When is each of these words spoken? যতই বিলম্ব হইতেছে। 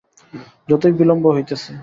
যতই 0.69 0.93
বিলম্ব 0.99 1.25
হইতেছে। 1.35 1.71